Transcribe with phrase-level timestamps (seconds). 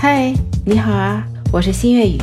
[0.00, 0.32] 嗨，
[0.64, 2.18] 你好啊，我是新月雨。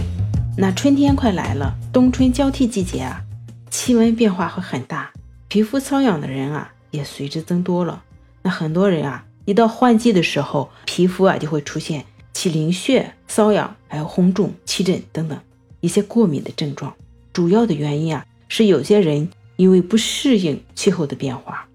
[0.58, 3.22] 那春天快来了，冬春交替季节啊，
[3.70, 5.12] 气温变化会很大，
[5.50, 8.02] 皮肤瘙痒的人啊也随之增多了。
[8.44, 15.38] 那很多人啊，一到换季的时候，皮肤啊就会出现起淋血、瘙痒，还有红肿、起疹等等
[15.82, 16.94] 一些过敏的症状。
[17.34, 21.68] 主要的原因啊，是有些人因为不适应气候的变化，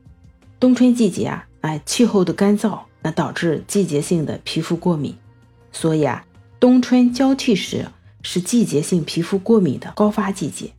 [0.58, 5.14] 冬春季节啊，哎，气候的干燥，那导致季节性的皮肤过敏。
[5.72, 6.24] 所以啊，
[6.58, 7.86] 冬春交替时
[8.22, 10.70] 是季节性皮肤过敏的高发季节。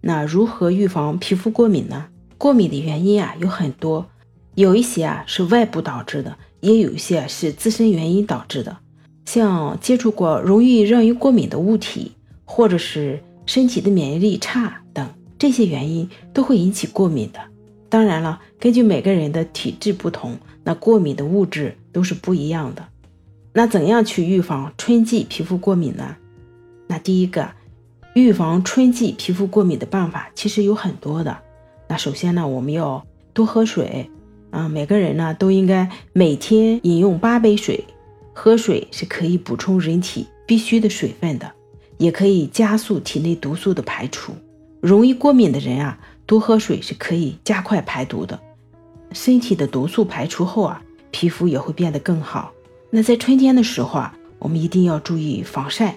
[0.00, 2.06] 那如何预防皮肤过敏呢？
[2.38, 4.06] 过敏的原因啊有很多，
[4.54, 8.76] 有一些啊是外部导致的，也有一些是自身原因导致的。
[9.24, 12.12] 像接触过容易让人过敏的物体，
[12.44, 15.08] 或者是身体的免疫力差等，
[15.38, 17.40] 这些原因都会引起过敏的。
[17.88, 22.86] 当然了，根据每个人的体质不同，那过敏的物质都是不一样的。
[23.56, 26.14] 那怎样去预防春季皮肤过敏呢？
[26.88, 27.48] 那第一个，
[28.14, 31.38] 预防春季皮肤过敏的办法其实有很多的。
[31.88, 34.10] 那首先呢，我们要多喝水
[34.50, 37.82] 啊，每个人呢都应该每天饮用八杯水。
[38.34, 41.50] 喝水是可以补充人体必需的水分的，
[41.96, 44.34] 也可以加速体内毒素的排除。
[44.82, 48.38] 容易过敏的人啊，多喝水是可以加快排毒的，
[49.12, 52.52] 身体的毒素排出后啊，皮肤也会变得更好。
[52.90, 55.96] 那在春天的时候啊，我们一定要注意防晒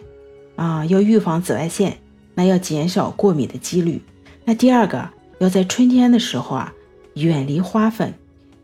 [0.56, 1.98] 啊，要预防紫外线，
[2.36, 4.02] 那要减少过敏的几率。
[4.44, 5.09] 那第二个，
[5.40, 6.73] 要在春天的时候啊，
[7.14, 8.14] 远离花粉，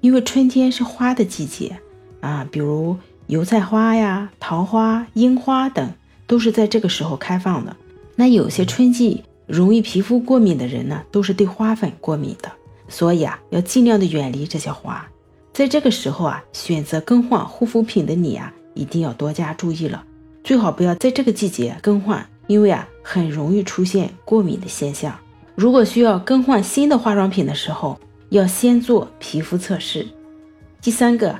[0.01, 1.77] 因为春天是花的季节
[2.21, 5.93] 啊，比如油菜花呀、桃花、樱花等，
[6.27, 7.75] 都是在这个时候开放的。
[8.15, 12.51] 那有些春季容易皮肤过敏的人呢，都是对花粉过敏的，
[12.89, 15.05] 所以啊，要尽量的远离这些花。
[15.55, 20.03] 在这个时候啊，选择更换护肤品的你啊，一定要多加注意了，
[20.43, 25.17] 最好不要在这个季节更换，因为啊，很容易出现过敏的现象。
[25.55, 27.97] 如果需要更换新的化妆品的时候，
[28.31, 30.05] 要先做皮肤测试。
[30.81, 31.33] 第三个，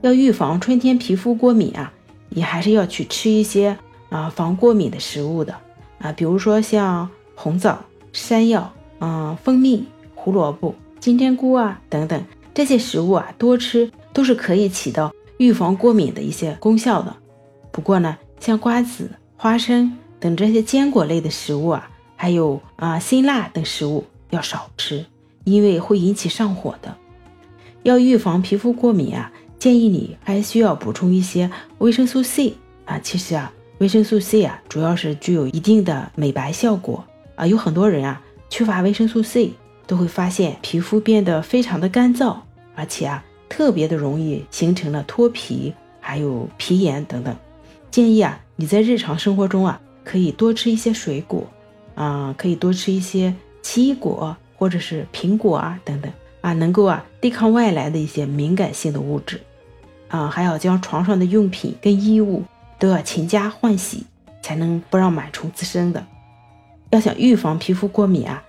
[0.00, 1.92] 要预防春天皮肤过敏啊，
[2.28, 5.54] 你还是要去吃一些啊防过敏的食物的
[6.00, 7.78] 啊，比如说像红枣、
[8.12, 12.20] 山药、嗯蜂蜜、胡萝卜、金针菇啊等等。
[12.52, 17.14] 这些食物啊，多吃都是可以起到预防过敏的一些功效的。
[17.70, 25.06] 不过呢，像瓜子、花生等这些坚果类的食物啊，还有啊辛辣等食物要少吃，
[25.44, 26.94] 因为会引起上火的。
[27.82, 32.98] 要预防皮肤过敏啊，建议你还需要补充一些维生素 C 啊。
[33.02, 37.02] 其实啊，维生素 C 啊，主要是具有一定的美白效果
[37.36, 37.46] 啊。
[37.46, 39.52] 有很多人啊，缺乏维生素 C。
[39.90, 42.36] 都会发现皮肤变得非常的干燥，
[42.76, 47.36] 而且啊，特别的容易形成了脱皮，还有皮炎等等。
[47.90, 51.44] 建议啊，你在日常生活中啊，可以多吃一些水果，
[51.96, 56.08] 啊，可以多吃一些奇异果或者是苹果啊等等
[56.40, 59.40] 啊，能够啊抵抗外来的一些敏感性的物质。
[60.06, 62.44] 啊，还要将床上的用品跟衣物
[62.78, 64.04] 都要勤加换洗，
[64.40, 66.06] 才能不让螨虫滋生的。
[66.90, 68.40] 要想预防皮肤过敏啊。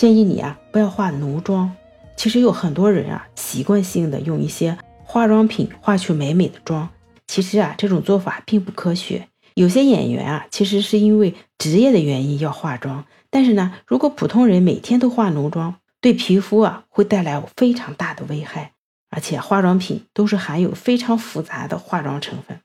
[0.00, 1.70] 建议你啊，不要化浓妆。
[2.16, 6.88] 其实有很多人啊，习惯性的用一些化妆品化去美美的妆。
[7.26, 9.28] 其实啊，这种做法并不科学。
[9.52, 13.04] 有些演员啊，其实是因为职业的原因要化妆。
[13.28, 18.72] 但是呢，如果普通人每天都化浓妆，对皮肤啊会带来非常大的危害。
[19.10, 22.58] 而且化妆品都是含有非常复杂的化妆成分，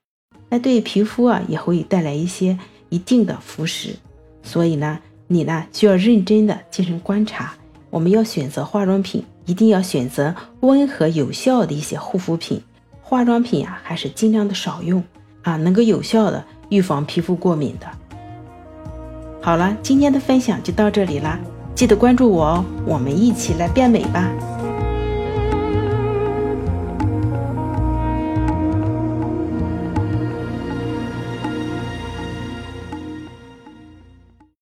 [0.47, 2.57] 那对皮肤啊也会带来一些
[2.87, 3.95] 一定的腐蚀。
[4.41, 5.01] 所以呢。
[5.27, 7.53] 你呢需要认真的进行观察。
[7.89, 12.61] 我们要选择化妆品，一定要选择温和有效的一些护肤品。
[13.01, 15.03] 化妆品啊，还是尽量的少用
[15.43, 17.87] 啊，能够有效的预防皮肤过敏的。
[19.41, 21.39] 好了，今天的分享就到这里啦，
[21.75, 24.54] 记得关注我哦，我们一起来变美吧。